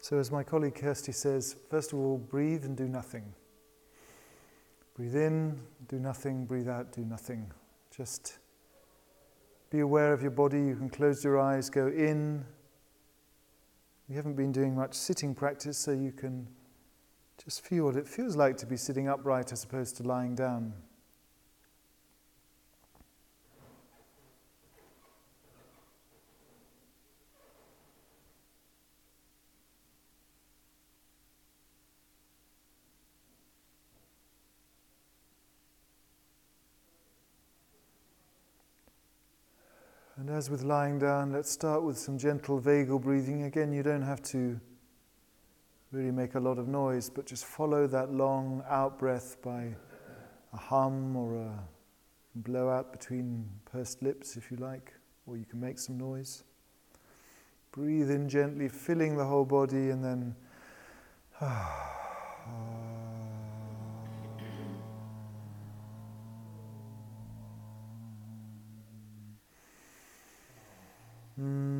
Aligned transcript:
So, 0.00 0.18
as 0.18 0.30
my 0.30 0.42
colleague 0.42 0.76
Kirsty 0.76 1.12
says, 1.12 1.56
first 1.68 1.92
of 1.92 1.98
all, 1.98 2.18
breathe 2.18 2.64
and 2.64 2.76
do 2.76 2.88
nothing. 2.88 3.34
Breathe 4.94 5.16
in, 5.16 5.60
do 5.88 5.98
nothing, 5.98 6.44
breathe 6.44 6.68
out, 6.68 6.92
do 6.92 7.04
nothing. 7.04 7.50
Just 7.96 8.38
be 9.70 9.80
aware 9.80 10.12
of 10.12 10.22
your 10.22 10.30
body. 10.30 10.60
You 10.60 10.76
can 10.76 10.88
close 10.88 11.22
your 11.22 11.38
eyes, 11.38 11.68
go 11.68 11.88
in. 11.88 12.44
We 14.08 14.16
haven't 14.16 14.34
been 14.34 14.52
doing 14.52 14.74
much 14.74 14.94
sitting 14.94 15.34
practice, 15.34 15.76
so 15.76 15.90
you 15.92 16.12
can 16.12 16.46
just 17.44 17.64
feel 17.64 17.84
what 17.84 17.96
it 17.96 18.08
feels 18.08 18.36
like 18.36 18.56
to 18.58 18.66
be 18.66 18.76
sitting 18.76 19.08
upright 19.08 19.52
as 19.52 19.64
opposed 19.64 19.96
to 19.98 20.02
lying 20.04 20.34
down. 20.34 20.72
And 40.28 40.36
as 40.36 40.50
with 40.50 40.62
lying 40.62 40.98
down, 40.98 41.32
let's 41.32 41.50
start 41.50 41.82
with 41.82 41.96
some 41.96 42.18
gentle 42.18 42.60
vagal 42.60 43.00
breathing. 43.00 43.44
Again, 43.44 43.72
you 43.72 43.82
don't 43.82 44.02
have 44.02 44.20
to 44.24 44.60
really 45.90 46.10
make 46.10 46.34
a 46.34 46.38
lot 46.38 46.58
of 46.58 46.68
noise, 46.68 47.08
but 47.08 47.24
just 47.24 47.46
follow 47.46 47.86
that 47.86 48.12
long 48.12 48.62
out 48.68 48.98
breath 48.98 49.40
by 49.40 49.74
a 50.52 50.56
hum 50.58 51.16
or 51.16 51.34
a 51.36 51.58
blowout 52.34 52.92
between 52.92 53.48
pursed 53.72 54.02
lips, 54.02 54.36
if 54.36 54.50
you 54.50 54.58
like, 54.58 54.92
or 55.26 55.38
you 55.38 55.46
can 55.46 55.60
make 55.60 55.78
some 55.78 55.96
noise. 55.96 56.44
Breathe 57.72 58.10
in 58.10 58.28
gently, 58.28 58.68
filling 58.68 59.16
the 59.16 59.24
whole 59.24 59.46
body, 59.46 59.88
and 59.88 60.04
then. 60.04 60.36
Ah, 61.40 63.07
Hmm. 71.38 71.78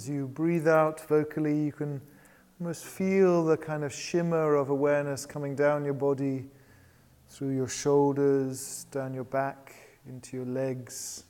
as 0.00 0.08
you 0.08 0.26
breathe 0.26 0.66
out 0.66 0.98
vocally, 1.08 1.64
you 1.66 1.72
can 1.72 2.00
almost 2.58 2.86
feel 2.86 3.44
the 3.44 3.56
kind 3.56 3.84
of 3.84 3.92
shimmer 3.92 4.54
of 4.54 4.70
awareness 4.70 5.26
coming 5.26 5.54
down 5.54 5.84
your 5.84 5.92
body, 5.92 6.46
through 7.40 7.56
your 7.56 7.68
shoulders, 7.68 8.84
down 8.90 9.14
your 9.14 9.24
back, 9.24 9.74
into 10.06 10.36
your 10.36 10.44
legs, 10.44 11.24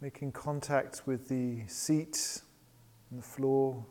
making 0.00 0.32
contact 0.32 1.02
with 1.04 1.28
the 1.28 1.58
seat 1.66 2.40
and 3.10 3.18
the 3.18 3.22
floor. 3.22 3.84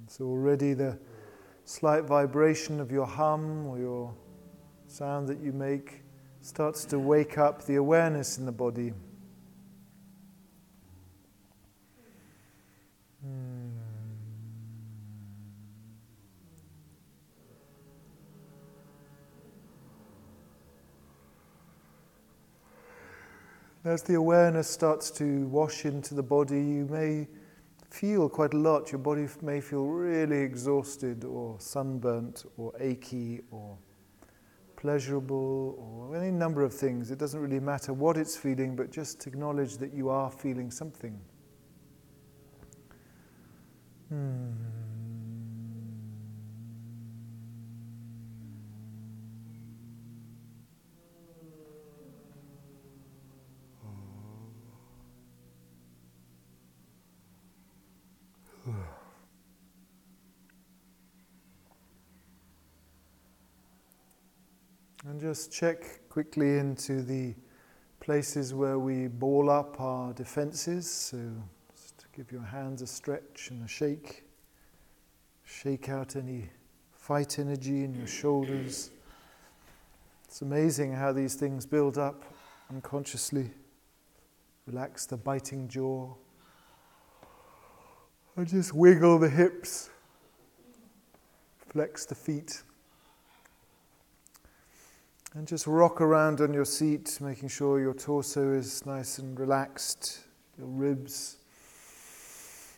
So 0.07 0.25
already 0.25 0.73
the 0.73 0.97
slight 1.65 2.05
vibration 2.05 2.79
of 2.79 2.91
your 2.91 3.05
hum 3.05 3.67
or 3.67 3.77
your 3.77 4.15
sound 4.87 5.27
that 5.27 5.39
you 5.39 5.51
make 5.51 6.02
starts 6.43 6.83
to 6.83 6.99
wake 6.99 7.37
up 7.37 7.63
the 7.63 7.75
awareness 7.75 8.37
in 8.37 8.45
the 8.45 8.51
body. 8.51 8.91
Hmm. 13.23 13.69
As 23.85 24.03
the 24.03 24.15
awareness 24.15 24.67
starts 24.67 25.11
to 25.11 25.47
wash 25.47 25.85
into 25.85 26.13
the 26.13 26.23
body, 26.23 26.61
you 26.61 26.85
may 26.89 27.29
feel 27.89 28.27
quite 28.27 28.53
a 28.53 28.57
lot. 28.57 28.91
Your 28.91 28.99
body 28.99 29.27
may 29.41 29.61
feel 29.61 29.85
really 29.85 30.39
exhausted 30.39 31.23
or 31.23 31.57
sunburnt 31.61 32.43
or 32.57 32.73
achy 32.81 33.43
or 33.49 33.77
pleasurable 34.83 35.77
or 35.79 36.13
any 36.13 36.29
number 36.29 36.61
of 36.61 36.73
things. 36.73 37.09
It 37.09 37.17
doesn't 37.17 37.39
really 37.39 37.61
matter 37.61 37.93
what 37.93 38.17
it's 38.17 38.35
feeling, 38.35 38.75
but 38.75 38.91
just 38.91 39.25
acknowledge 39.27 39.77
that 39.77 39.93
you 39.93 40.09
are 40.09 40.29
feeling 40.29 40.69
something. 40.71 41.17
Hmm. 44.09 44.51
And 65.05 65.19
just 65.19 65.51
check 65.51 66.07
quickly 66.07 66.59
into 66.59 67.01
the 67.01 67.35
places 67.99 68.53
where 68.53 68.79
we 68.79 69.07
ball 69.07 69.49
up 69.49 69.81
our 69.81 70.13
defenses. 70.13 70.89
So 70.89 71.17
just 71.75 72.05
give 72.15 72.31
your 72.31 72.41
hands 72.41 72.81
a 72.81 72.87
stretch 72.87 73.49
and 73.51 73.65
a 73.65 73.67
shake. 73.67 74.23
Shake 75.43 75.89
out 75.89 76.15
any 76.15 76.49
fight 76.93 77.37
energy 77.37 77.83
in 77.83 77.93
your 77.93 78.07
shoulders. 78.07 78.91
It's 80.25 80.41
amazing 80.41 80.93
how 80.93 81.11
these 81.11 81.35
things 81.35 81.65
build 81.65 81.97
up 81.97 82.23
unconsciously. 82.69 83.51
Relax 84.67 85.05
the 85.05 85.17
biting 85.17 85.67
jaw. 85.67 86.13
And 88.37 88.47
just 88.47 88.73
wiggle 88.73 89.19
the 89.19 89.29
hips. 89.29 89.89
Flex 91.71 92.05
the 92.05 92.15
feet. 92.15 92.63
And 95.35 95.47
just 95.47 95.65
rock 95.65 95.99
around 95.99 96.41
on 96.41 96.53
your 96.53 96.65
seat, 96.65 97.17
making 97.19 97.49
sure 97.49 97.79
your 97.79 97.95
torso 97.95 98.53
is 98.53 98.85
nice 98.85 99.17
and 99.17 99.39
relaxed, 99.39 100.19
your 100.59 100.67
ribs 100.67 101.37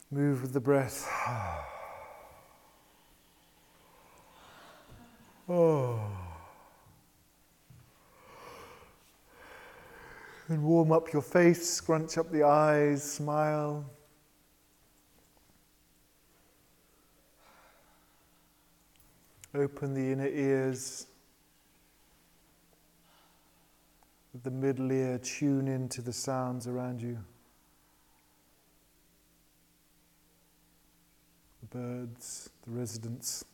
move 0.10 0.42
with 0.42 0.54
the 0.54 0.62
breath. 0.62 1.10
Oh. 5.48 6.00
And 10.48 10.64
warm 10.64 10.92
up 10.92 11.14
your 11.14 11.22
face, 11.22 11.70
scrunch 11.70 12.18
up 12.18 12.32
the 12.32 12.42
eyes, 12.42 13.04
smile. 13.04 13.86
Open 19.54 19.94
the 19.94 20.12
inner 20.14 20.28
ears. 20.28 21.06
The 24.44 24.52
middle 24.52 24.92
ear, 24.92 25.18
tune 25.20 25.68
into 25.68 26.02
the 26.02 26.12
sounds 26.12 26.68
around 26.68 27.02
you. 27.02 27.18
The 31.62 31.78
birds, 31.78 32.50
the 32.66 32.72
residents. 32.72 33.46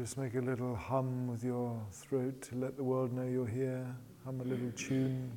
Just 0.00 0.16
make 0.16 0.34
a 0.34 0.40
little 0.40 0.74
hum 0.74 1.26
with 1.26 1.44
your 1.44 1.78
throat 1.92 2.40
to 2.40 2.54
let 2.54 2.74
the 2.78 2.82
world 2.82 3.12
know 3.12 3.22
you're 3.22 3.46
here. 3.46 3.86
Hum 4.24 4.40
a 4.40 4.44
little 4.44 4.72
tune. 4.72 5.30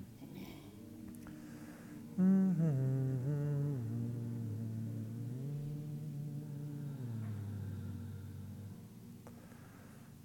Mm-hmm. 2.17 2.63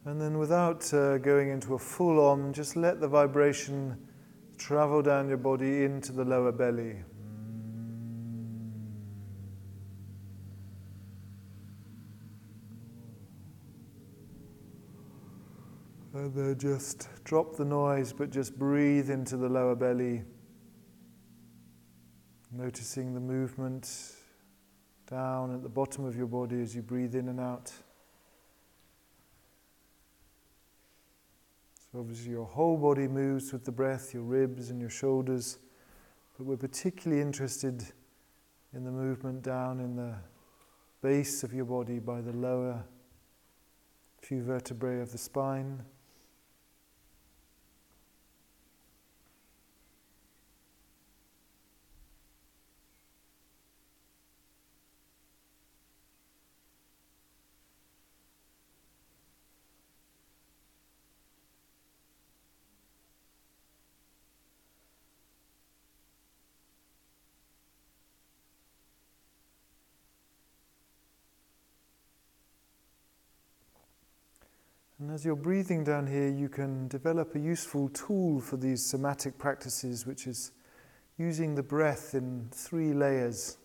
And 0.04 0.20
then, 0.20 0.38
without 0.38 0.94
uh, 0.94 1.18
going 1.18 1.48
into 1.48 1.74
a 1.74 1.78
full 1.80 2.20
on, 2.20 2.52
just 2.52 2.76
let 2.76 3.00
the 3.00 3.08
vibration 3.08 3.98
travel 4.56 5.02
down 5.02 5.26
your 5.26 5.38
body 5.38 5.82
into 5.82 6.12
the 6.12 6.24
lower 6.24 6.52
belly. 6.52 6.98
And 16.36 16.60
just 16.60 17.08
drop 17.24 17.56
the 17.56 17.64
noise, 17.64 18.12
but 18.12 18.28
just 18.28 18.58
breathe 18.58 19.08
into 19.08 19.38
the 19.38 19.48
lower 19.48 19.74
belly. 19.74 20.24
Noticing 22.52 23.14
the 23.14 23.20
movement 23.20 24.14
down 25.08 25.54
at 25.54 25.62
the 25.62 25.70
bottom 25.70 26.04
of 26.04 26.16
your 26.16 26.26
body 26.26 26.60
as 26.60 26.74
you 26.74 26.82
breathe 26.82 27.14
in 27.14 27.28
and 27.28 27.40
out. 27.40 27.72
So, 31.90 32.00
obviously, 32.00 32.30
your 32.32 32.44
whole 32.44 32.76
body 32.76 33.08
moves 33.08 33.50
with 33.50 33.64
the 33.64 33.72
breath, 33.72 34.12
your 34.12 34.24
ribs 34.24 34.68
and 34.68 34.78
your 34.78 34.90
shoulders, 34.90 35.58
but 36.36 36.44
we're 36.44 36.58
particularly 36.58 37.22
interested 37.22 37.82
in 38.74 38.84
the 38.84 38.90
movement 38.90 39.42
down 39.42 39.80
in 39.80 39.96
the 39.96 40.14
base 41.00 41.42
of 41.42 41.54
your 41.54 41.64
body 41.64 41.98
by 41.98 42.20
the 42.20 42.32
lower 42.32 42.84
few 44.20 44.42
vertebrae 44.42 45.00
of 45.00 45.10
the 45.10 45.18
spine. 45.18 45.82
And 75.08 75.14
as 75.14 75.24
you're 75.24 75.36
breathing 75.36 75.84
down 75.84 76.06
here, 76.06 76.28
you 76.28 76.50
can 76.50 76.86
develop 76.88 77.34
a 77.34 77.38
useful 77.38 77.88
tool 77.88 78.42
for 78.42 78.58
these 78.58 78.84
somatic 78.84 79.38
practices, 79.38 80.04
which 80.04 80.26
is 80.26 80.52
using 81.16 81.54
the 81.54 81.62
breath 81.62 82.14
in 82.14 82.46
three 82.52 82.92
layers. 82.92 83.56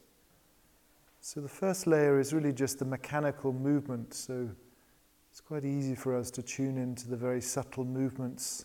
So 1.19 1.42
the 1.42 1.50
first 1.50 1.86
layer 1.86 2.18
is 2.18 2.31
really 2.31 2.54
just 2.54 2.80
the 2.80 2.86
mechanical 2.86 3.51
movement. 3.51 4.13
So 4.13 4.48
it's 5.31 5.42
quite 5.42 5.66
easy 5.66 5.95
for 5.95 6.16
us 6.16 6.31
to 6.31 6.42
tune 6.42 6.78
into 6.78 7.10
the 7.10 7.18
very 7.18 7.42
subtle 7.42 7.84
movements. 7.84 8.63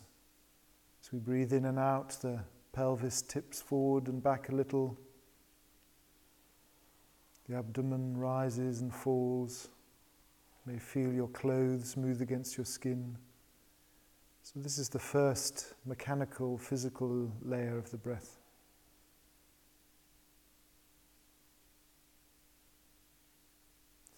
As 1.03 1.11
we 1.11 1.19
breathe 1.19 1.53
in 1.53 1.65
and 1.65 1.81
out, 1.81 2.11
the 2.23 2.39
pelvis 2.73 3.23
tips 3.23 3.61
forward 3.61 4.07
and 4.07 4.23
back 4.23 4.51
a 4.51 4.55
little. 4.55 4.97
The 7.49 7.57
abdomen 7.57 8.17
rises 8.17 8.83
and 8.83 8.95
falls 8.95 9.69
may 10.69 10.79
feel 10.79 11.11
your 11.11 11.29
clothes 11.29 11.97
move 11.97 12.21
against 12.21 12.59
your 12.59 12.67
skin. 12.67 13.17
So, 14.43 14.61
this 14.61 14.77
is 14.77 14.91
the 14.91 14.99
first 14.99 15.73
mechanical, 15.87 16.59
physical 16.59 17.33
layer 17.43 17.79
of 17.79 17.91
the 17.91 17.97
breath. 17.97 18.37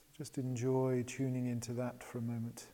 So, 0.00 0.06
just 0.18 0.38
enjoy 0.38 1.04
tuning 1.06 1.46
into 1.46 1.72
that 1.74 2.02
for 2.02 2.18
a 2.18 2.22
moment. 2.22 2.66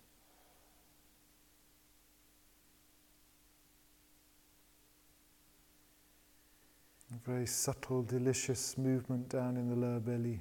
A 7.14 7.30
very 7.30 7.46
subtle, 7.46 8.02
delicious 8.02 8.78
movement 8.78 9.28
down 9.28 9.58
in 9.58 9.68
the 9.68 9.76
lower 9.76 10.00
belly. 10.00 10.40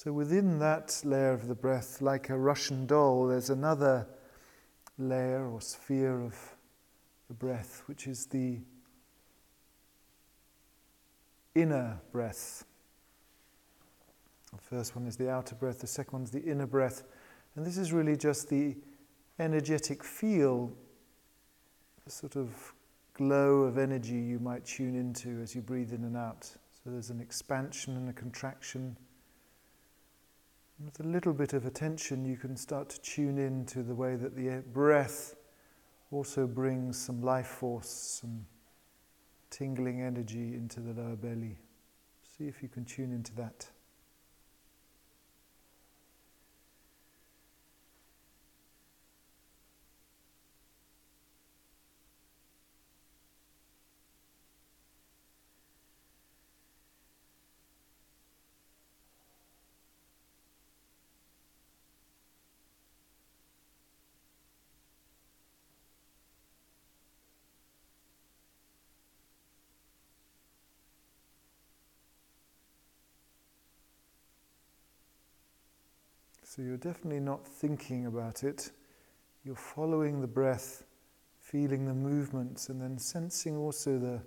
So, 0.00 0.12
within 0.12 0.60
that 0.60 1.00
layer 1.02 1.32
of 1.32 1.48
the 1.48 1.56
breath, 1.56 2.00
like 2.00 2.30
a 2.30 2.38
Russian 2.38 2.86
doll, 2.86 3.26
there's 3.26 3.50
another 3.50 4.06
layer 4.96 5.44
or 5.50 5.60
sphere 5.60 6.20
of 6.20 6.36
the 7.26 7.34
breath, 7.34 7.82
which 7.86 8.06
is 8.06 8.26
the 8.26 8.60
inner 11.56 11.98
breath. 12.12 12.64
The 14.52 14.62
first 14.62 14.94
one 14.94 15.04
is 15.08 15.16
the 15.16 15.28
outer 15.28 15.56
breath, 15.56 15.80
the 15.80 15.88
second 15.88 16.12
one 16.12 16.22
is 16.22 16.30
the 16.30 16.44
inner 16.44 16.68
breath. 16.68 17.02
And 17.56 17.66
this 17.66 17.76
is 17.76 17.92
really 17.92 18.16
just 18.16 18.48
the 18.48 18.76
energetic 19.40 20.04
feel, 20.04 20.70
the 22.04 22.10
sort 22.12 22.36
of 22.36 22.72
glow 23.14 23.62
of 23.62 23.78
energy 23.78 24.14
you 24.14 24.38
might 24.38 24.64
tune 24.64 24.94
into 24.94 25.40
as 25.42 25.56
you 25.56 25.60
breathe 25.60 25.92
in 25.92 26.04
and 26.04 26.16
out. 26.16 26.44
So 26.44 26.90
there's 26.90 27.10
an 27.10 27.20
expansion 27.20 27.96
and 27.96 28.08
a 28.08 28.12
contraction 28.12 28.96
with 30.84 31.00
a 31.00 31.08
little 31.08 31.32
bit 31.32 31.52
of 31.52 31.66
attention, 31.66 32.24
you 32.24 32.36
can 32.36 32.56
start 32.56 32.88
to 32.90 33.00
tune 33.00 33.38
in 33.38 33.66
to 33.66 33.82
the 33.82 33.94
way 33.94 34.14
that 34.16 34.36
the 34.36 34.62
breath 34.72 35.34
also 36.10 36.46
brings 36.46 36.96
some 36.98 37.20
life 37.20 37.46
force, 37.48 37.88
some 37.88 38.46
tingling 39.50 40.02
energy 40.02 40.54
into 40.54 40.80
the 40.80 41.00
lower 41.00 41.16
belly. 41.16 41.58
See 42.22 42.44
if 42.44 42.62
you 42.62 42.68
can 42.68 42.84
tune 42.84 43.12
into 43.12 43.34
that. 43.36 43.68
So 76.58 76.64
you're 76.64 76.76
definitely 76.76 77.20
not 77.20 77.46
thinking 77.46 78.06
about 78.06 78.42
it. 78.42 78.72
You're 79.44 79.54
following 79.54 80.20
the 80.20 80.26
breath, 80.26 80.82
feeling 81.38 81.86
the 81.86 81.94
movements, 81.94 82.68
and 82.68 82.82
then 82.82 82.98
sensing 82.98 83.56
also 83.56 83.96
the, 83.96 84.20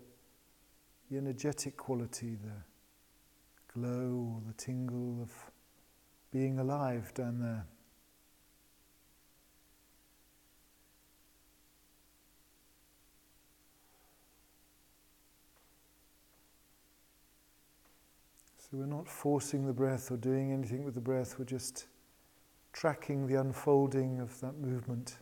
the 1.10 1.18
energetic 1.18 1.76
quality, 1.76 2.38
the 2.42 3.74
glow 3.74 4.34
or 4.34 4.42
the 4.48 4.54
tingle 4.54 5.22
of 5.22 5.52
being 6.32 6.58
alive 6.60 7.14
down 7.14 7.42
there. 7.42 7.66
So 18.58 18.78
we're 18.78 18.86
not 18.86 19.10
forcing 19.10 19.68
the 19.68 19.74
breath 19.74 20.10
or 20.12 20.16
doing 20.16 20.54
anything 20.54 20.86
with 20.86 20.96
the 20.96 21.02
breath, 21.02 21.38
we're 21.38 21.44
just 21.44 21.88
tracking 22.74 23.28
the 23.28 23.36
unfolding 23.36 24.20
of 24.20 24.40
that 24.42 24.58
movement. 24.58 25.18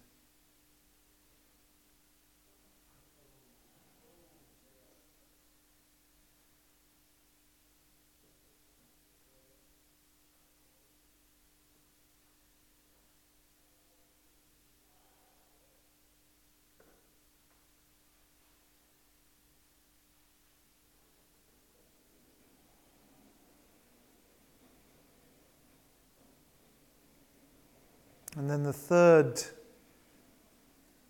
And 28.40 28.50
then 28.50 28.64
the 28.64 28.72
third 28.72 29.44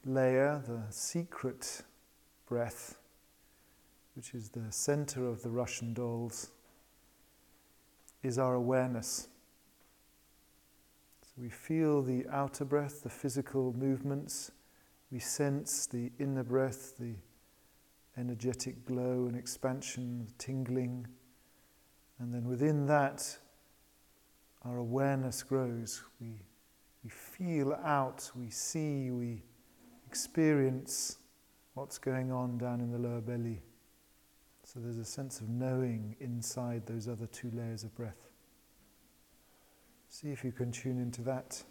layer, 0.04 0.64
the 0.66 0.82
secret 0.90 1.84
breath, 2.48 2.98
which 4.16 4.34
is 4.34 4.50
the 4.50 4.72
center 4.72 5.28
of 5.28 5.44
the 5.44 5.52
Russian 5.52 5.94
dolls, 5.94 6.50
is 8.24 8.40
our 8.40 8.56
awareness. 8.56 9.28
So 11.22 11.34
we 11.38 11.50
feel 11.50 12.02
the 12.02 12.26
outer 12.32 12.66
breath, 12.66 13.04
the 13.04 13.12
physical 13.12 13.74
movements. 13.74 14.50
We 15.12 15.20
sense 15.20 15.86
the 15.86 16.12
inner 16.18 16.44
breath, 16.44 16.98
the 16.98 17.14
energetic 18.18 18.88
glow 18.88 19.28
and 19.28 19.36
expansion, 19.36 20.30
tingling. 20.40 21.06
And 22.18 22.34
then 22.34 22.46
within 22.46 22.88
that, 22.88 23.38
our 24.66 24.78
awareness 24.78 25.44
grows. 25.44 26.02
We, 26.20 26.40
we 27.04 27.10
feel 27.10 27.74
out, 27.84 28.30
we 28.36 28.50
see, 28.50 29.12
we 29.12 29.44
experience 30.08 31.18
what's 31.74 31.98
going 31.98 32.32
on 32.32 32.58
down 32.58 32.82
in 32.82 32.92
the 32.92 32.98
lower 32.98 33.22
belly. 33.22 33.62
So 34.64 34.80
there's 34.80 34.98
a 34.98 35.06
sense 35.06 35.40
of 35.40 35.50
knowing 35.50 36.16
inside 36.20 36.86
those 36.86 37.08
other 37.08 37.26
two 37.28 37.52
layers 37.54 37.84
of 37.84 37.96
breath. 37.96 38.30
See 40.10 40.30
if 40.30 40.44
you 40.44 40.52
can 40.52 40.72
tune 40.72 41.02
into 41.02 41.22
that. 41.22 41.64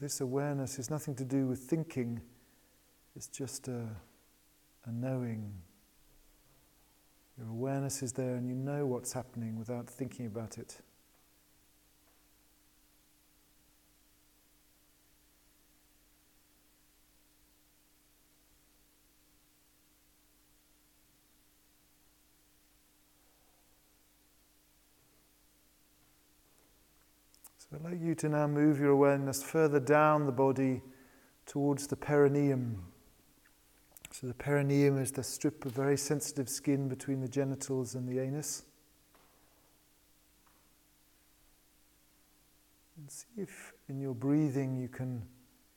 This 0.00 0.22
awareness 0.22 0.78
is 0.78 0.90
nothing 0.90 1.14
to 1.14 1.24
do 1.24 1.46
with 1.46 1.58
thinking, 1.60 2.20
it's 3.14 3.28
just 3.28 3.68
a, 3.68 3.86
a 4.86 4.92
knowing. 4.92 5.52
Your 7.36 7.48
awareness 7.48 8.02
is 8.02 8.12
there 8.12 8.36
and 8.36 8.48
you 8.48 8.54
know 8.54 8.86
what's 8.86 9.12
happening 9.12 9.58
without 9.58 9.88
thinking 9.88 10.26
about 10.26 10.56
it. 10.56 10.78
So 27.58 27.78
You 27.98 28.14
to 28.16 28.28
now 28.28 28.46
move 28.46 28.78
your 28.78 28.90
awareness 28.90 29.42
further 29.42 29.80
down 29.80 30.26
the 30.26 30.32
body 30.32 30.82
towards 31.46 31.86
the 31.86 31.96
perineum. 31.96 32.84
So 34.12 34.26
the 34.26 34.34
perineum 34.34 34.98
is 34.98 35.12
the 35.12 35.22
strip 35.22 35.64
of 35.64 35.72
very 35.72 35.96
sensitive 35.96 36.48
skin 36.48 36.88
between 36.88 37.20
the 37.20 37.28
genitals 37.28 37.94
and 37.94 38.08
the 38.08 38.20
anus. 38.20 38.64
And 42.96 43.10
see 43.10 43.26
if 43.36 43.72
in 43.88 44.00
your 44.00 44.14
breathing 44.14 44.76
you 44.76 44.88
can 44.88 45.22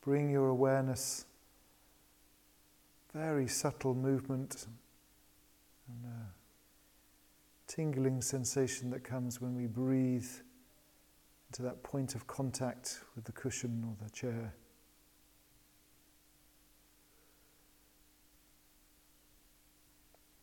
bring 0.02 0.30
your 0.30 0.50
awareness, 0.50 1.26
very 3.14 3.48
subtle 3.48 3.96
movement 3.96 4.68
and 5.88 6.12
a 6.12 6.28
tingling 7.68 8.22
sensation 8.22 8.90
that 8.92 9.04
comes 9.04 9.40
when 9.42 9.56
we 9.56 9.68
breathe 9.68 10.30
to 11.54 11.62
that 11.62 11.84
point 11.84 12.16
of 12.16 12.28
contact 12.28 13.02
with 13.16 13.26
the 13.26 13.32
cushion 13.32 13.84
or 13.88 13.96
the 14.04 14.10
chair. 14.12 14.54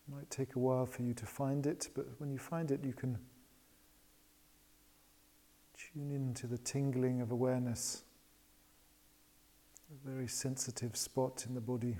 It 0.08 0.14
might 0.14 0.30
take 0.30 0.54
a 0.54 0.58
while 0.58 0.86
for 0.86 1.02
you 1.02 1.12
to 1.14 1.26
find 1.26 1.66
it, 1.66 1.88
but 1.94 2.06
when 2.18 2.30
you 2.30 2.38
find 2.38 2.70
it, 2.70 2.84
you 2.84 2.92
can 2.92 3.18
tune 5.76 6.10
into 6.10 6.46
the 6.46 6.58
tingling 6.58 7.20
of 7.20 7.30
awareness, 7.30 8.04
a 9.90 10.08
very 10.08 10.28
sensitive 10.28 10.96
spot 10.96 11.44
in 11.48 11.54
the 11.54 11.60
body. 11.60 11.98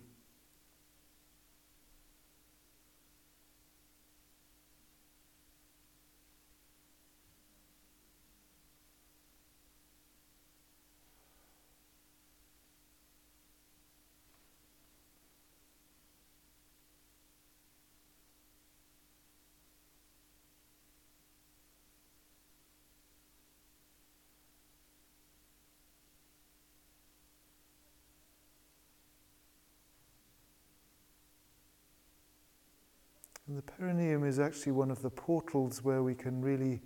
And 33.51 33.59
the 33.59 33.63
perineum 33.63 34.25
is 34.25 34.39
actually 34.39 34.71
one 34.71 34.93
of 34.93 35.03
the 35.03 35.11
portals 35.11 35.83
where 35.83 36.05
we 36.05 36.15
can 36.15 36.41
really 36.41 36.81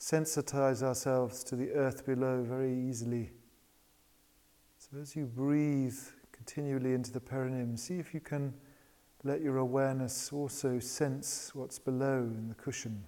sensitize 0.00 0.82
ourselves 0.82 1.44
to 1.44 1.54
the 1.54 1.70
earth 1.72 2.06
below 2.06 2.42
very 2.42 2.74
easily. 2.74 3.30
So 4.78 4.96
as 5.02 5.14
you 5.14 5.26
breathe 5.26 5.98
continually 6.32 6.94
into 6.94 7.12
the 7.12 7.20
perineum, 7.20 7.76
see 7.76 7.98
if 7.98 8.14
you 8.14 8.20
can 8.20 8.54
let 9.22 9.42
your 9.42 9.58
awareness 9.58 10.32
also 10.32 10.78
sense 10.78 11.50
what's 11.54 11.78
below 11.78 12.20
in 12.20 12.48
the 12.48 12.54
cushion. 12.54 13.04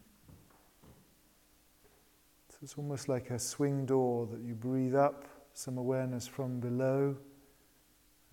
So 2.51 2.59
it's 2.61 2.75
almost 2.75 3.09
like 3.09 3.31
a 3.31 3.39
swing 3.39 3.87
door 3.87 4.29
that 4.31 4.43
you 4.43 4.55
breathe 4.55 4.95
up 4.95 5.25
some 5.55 5.79
awareness 5.79 6.27
from 6.27 6.61
below 6.61 7.17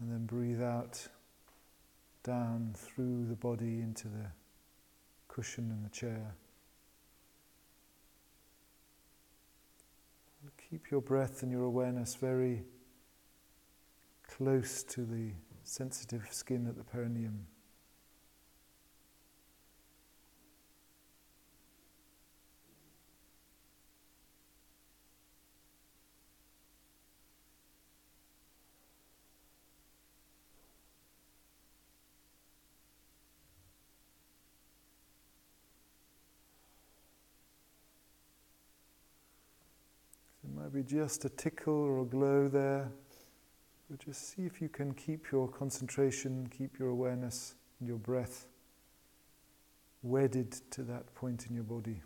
and 0.02 0.12
then 0.12 0.26
breathe 0.26 0.62
out 0.62 1.08
down 2.24 2.74
through 2.76 3.28
the 3.30 3.36
body 3.36 3.80
into 3.80 4.10
the 4.10 4.26
cushion 5.38 5.70
in 5.70 5.84
the 5.84 5.90
chair. 5.90 6.34
Keep 10.72 10.90
your 10.90 11.02
breath 11.02 11.44
and 11.44 11.52
your 11.52 11.62
awareness 11.62 12.16
very 12.16 12.64
close 14.28 14.82
to 14.84 15.06
the 15.06 15.30
sensitive 15.64 16.28
skin 16.32 16.66
at 16.68 16.76
the 16.76 16.84
perineum. 16.84 17.46
Might 40.68 40.74
be 40.74 40.84
just 40.84 41.24
a 41.24 41.30
tickle 41.30 41.74
or 41.74 42.02
a 42.02 42.04
glow 42.04 42.50
there. 42.50 42.92
But 43.90 44.00
just 44.00 44.36
see 44.36 44.42
if 44.42 44.62
you 44.62 44.68
can 44.68 44.94
keep 44.94 45.32
your 45.32 45.48
concentration, 45.48 46.46
keep 46.50 46.78
your 46.78 46.90
awareness 46.90 47.56
and 47.80 47.88
your 47.88 47.98
breath 47.98 48.48
wedded 50.04 50.52
to 50.72 50.84
that 50.84 51.16
point 51.16 51.46
in 51.48 51.56
your 51.56 51.64
body. 51.64 52.02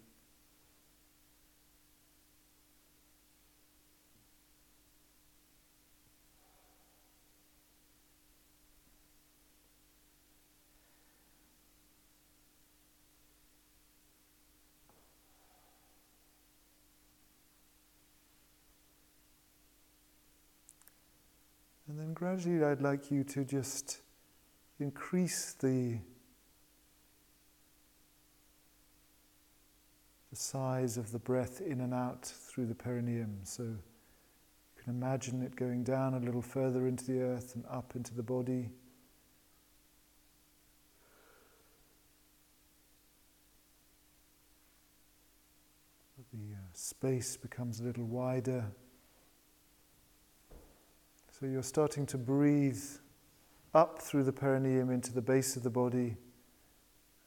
And 22.12 22.18
gradually, 22.18 22.62
I'd 22.62 22.82
like 22.82 23.10
you 23.10 23.24
to 23.24 23.46
just 23.46 24.02
increase 24.82 25.54
the, 25.54 25.98
the 30.30 30.36
size 30.36 30.98
of 30.98 31.14
the 31.14 31.20
breath 31.20 31.62
in 31.62 31.80
and 31.80 31.94
out 31.94 32.26
through 32.26 32.66
the 32.66 32.76
perineum. 32.76 33.38
So 33.44 33.64
you 33.64 33.80
can 34.84 34.94
imagine 34.94 35.42
it 35.42 35.56
going 35.56 35.86
down 35.86 36.14
a 36.14 36.20
little 36.20 36.42
further 36.42 36.86
into 36.86 37.06
the 37.06 37.22
earth 37.22 37.56
and 37.56 37.64
up 37.72 37.94
into 37.96 38.14
the 38.14 38.24
body. 38.24 38.72
The 46.34 46.56
uh, 46.56 46.58
space 46.74 47.38
becomes 47.38 47.80
a 47.80 47.84
little 47.84 48.04
wider. 48.04 48.66
So 51.42 51.48
you're 51.48 51.64
starting 51.64 52.06
to 52.06 52.20
breathe 52.20 52.84
up 53.74 54.00
through 54.00 54.26
the 54.26 54.32
perineum 54.32 54.92
into 54.92 55.12
the 55.12 55.24
base 55.24 55.56
of 55.56 55.64
the 55.64 55.72
body 55.72 56.16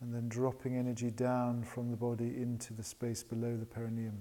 and 0.01 0.15
then 0.15 0.29
dropping 0.29 0.77
energy 0.77 1.11
down 1.11 1.65
from 1.65 1.91
the 1.91 1.97
body 1.97 2.27
into 2.37 2.75
the 2.75 2.85
space 2.85 3.25
below 3.25 3.57
the 3.57 3.67
perineum. 3.67 4.17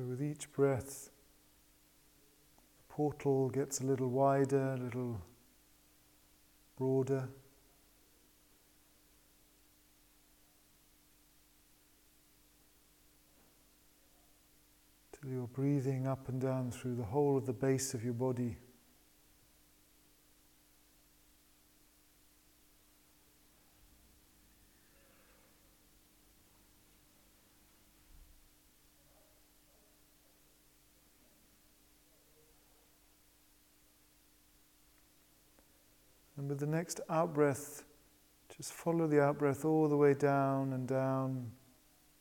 So, 0.00 0.06
with 0.06 0.22
each 0.22 0.50
breath, 0.52 1.10
the 2.78 2.94
portal 2.94 3.50
gets 3.50 3.80
a 3.80 3.84
little 3.84 4.08
wider, 4.08 4.72
a 4.72 4.76
little 4.78 5.20
broader. 6.78 7.28
Till 15.12 15.30
you're 15.30 15.46
breathing 15.48 16.06
up 16.06 16.30
and 16.30 16.40
down 16.40 16.70
through 16.70 16.94
the 16.94 17.02
whole 17.02 17.36
of 17.36 17.44
the 17.44 17.52
base 17.52 17.92
of 17.92 18.02
your 18.02 18.14
body. 18.14 18.56
With 36.50 36.58
the 36.58 36.66
next 36.66 37.00
out 37.08 37.32
breath, 37.32 37.84
just 38.56 38.72
follow 38.72 39.06
the 39.06 39.22
out 39.22 39.38
breath 39.38 39.64
all 39.64 39.88
the 39.88 39.96
way 39.96 40.14
down 40.14 40.72
and 40.72 40.88
down, 40.88 41.48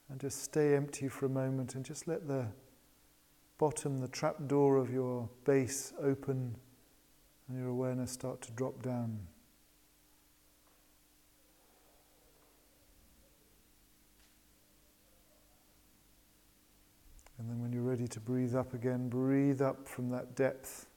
and 0.07 0.19
just 0.19 0.43
stay 0.43 0.75
empty 0.75 1.07
for 1.07 1.25
a 1.25 1.29
moment 1.29 1.73
and 1.73 1.83
just 1.83 2.07
let 2.07 2.27
the 2.27 2.45
bottom, 3.57 3.99
the 3.99 4.07
trap 4.07 4.35
door 4.45 4.77
of 4.77 4.91
your 4.93 5.27
base 5.45 5.93
open 6.01 6.55
and 7.47 7.57
your 7.57 7.69
awareness 7.69 8.11
start 8.11 8.39
to 8.41 8.51
drop 8.51 8.83
down. 8.83 9.19
And 17.39 17.49
then 17.49 17.59
when 17.61 17.73
you're 17.73 17.81
ready 17.81 18.07
to 18.07 18.19
breathe 18.19 18.55
up 18.55 18.75
again, 18.75 19.09
breathe 19.09 19.61
up 19.61 19.87
from 19.87 20.11
that 20.11 20.35
depth. 20.35 20.88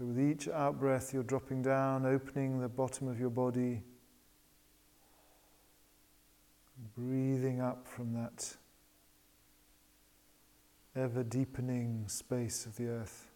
So, 0.00 0.06
with 0.06 0.18
each 0.18 0.48
out 0.48 0.80
breath, 0.80 1.12
you're 1.12 1.22
dropping 1.22 1.60
down, 1.60 2.06
opening 2.06 2.58
the 2.58 2.70
bottom 2.70 3.06
of 3.06 3.20
your 3.20 3.28
body, 3.28 3.82
breathing 6.96 7.60
up 7.60 7.86
from 7.86 8.14
that 8.14 8.56
ever 10.96 11.22
deepening 11.22 12.08
space 12.08 12.64
of 12.64 12.76
the 12.76 12.86
earth. 12.86 13.29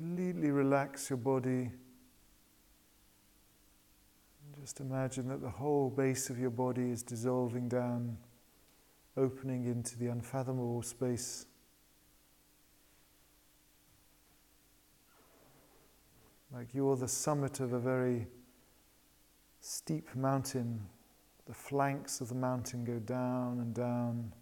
Completely 0.00 0.50
relax 0.50 1.10
your 1.10 1.18
body. 1.18 1.70
Just 4.58 4.80
imagine 4.80 5.28
that 5.28 5.42
the 5.42 5.50
whole 5.50 5.90
base 5.90 6.30
of 6.30 6.38
your 6.38 6.48
body 6.48 6.90
is 6.90 7.02
dissolving 7.02 7.68
down, 7.68 8.16
opening 9.18 9.66
into 9.66 9.98
the 9.98 10.06
unfathomable 10.06 10.80
space. 10.80 11.44
Like 16.50 16.68
you're 16.72 16.96
the 16.96 17.06
summit 17.06 17.60
of 17.60 17.74
a 17.74 17.78
very 17.78 18.26
steep 19.60 20.14
mountain. 20.16 20.80
The 21.46 21.52
flanks 21.52 22.22
of 22.22 22.30
the 22.30 22.34
mountain 22.34 22.84
go 22.84 23.00
down 23.00 23.58
and 23.58 23.74
down, 23.74 24.32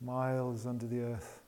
miles 0.00 0.64
under 0.64 0.86
the 0.86 1.00
earth. 1.00 1.43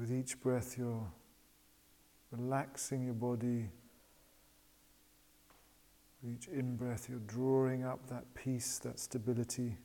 With 0.00 0.10
each 0.10 0.40
breath, 0.40 0.78
you're 0.78 1.06
relaxing 2.32 3.04
your 3.04 3.14
body. 3.14 3.68
With 6.22 6.34
each 6.34 6.48
in 6.48 6.76
breath, 6.76 7.06
you're 7.08 7.18
drawing 7.20 7.84
up 7.84 8.08
that 8.08 8.32
peace, 8.34 8.78
that 8.78 8.98
stability, 8.98 9.76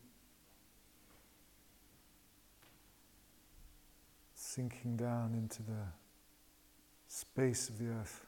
sinking 4.33 4.95
down 4.95 5.33
into 5.33 5.61
the 5.63 5.83
space 7.07 7.67
of 7.67 7.77
the 7.77 7.87
earth. 7.87 8.25